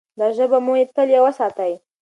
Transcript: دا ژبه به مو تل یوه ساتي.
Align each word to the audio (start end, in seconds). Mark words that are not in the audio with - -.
دا 0.19 0.27
ژبه 0.35 0.47
به 0.51 0.57
مو 0.65 0.73
تل 0.95 1.07
یوه 1.17 1.31
ساتي. 1.39 1.73